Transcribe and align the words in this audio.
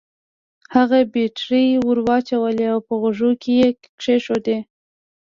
هغه 0.75 0.97
بېټرۍ 1.13 1.67
ور 1.85 1.97
واچولې 2.07 2.65
او 2.73 2.79
په 2.87 2.93
غوږو 3.01 3.31
کې 3.41 3.51
يې 3.59 3.69
کېښوده. 4.01 4.57